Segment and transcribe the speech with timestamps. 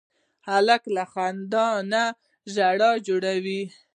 [0.47, 2.03] هلک له خندا نه
[2.53, 3.61] ژوند جوړوي.